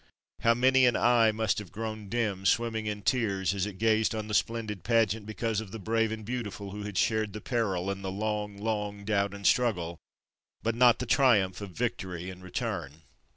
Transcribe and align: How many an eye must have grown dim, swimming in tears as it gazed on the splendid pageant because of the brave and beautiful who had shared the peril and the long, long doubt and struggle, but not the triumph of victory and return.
How 0.39 0.55
many 0.55 0.87
an 0.87 0.95
eye 0.95 1.31
must 1.31 1.59
have 1.59 1.71
grown 1.71 2.09
dim, 2.09 2.47
swimming 2.47 2.87
in 2.87 3.03
tears 3.03 3.53
as 3.53 3.67
it 3.67 3.77
gazed 3.77 4.15
on 4.15 4.27
the 4.27 4.33
splendid 4.33 4.83
pageant 4.83 5.27
because 5.27 5.61
of 5.61 5.69
the 5.69 5.77
brave 5.77 6.11
and 6.11 6.25
beautiful 6.25 6.71
who 6.71 6.81
had 6.81 6.97
shared 6.97 7.33
the 7.33 7.39
peril 7.39 7.87
and 7.91 8.03
the 8.03 8.09
long, 8.09 8.57
long 8.57 9.05
doubt 9.05 9.31
and 9.35 9.45
struggle, 9.45 9.99
but 10.63 10.73
not 10.73 10.97
the 10.97 11.05
triumph 11.05 11.61
of 11.61 11.69
victory 11.77 12.31
and 12.31 12.41
return. 12.41 13.03